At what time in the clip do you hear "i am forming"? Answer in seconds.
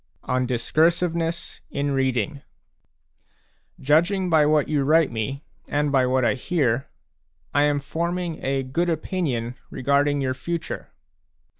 7.53-8.43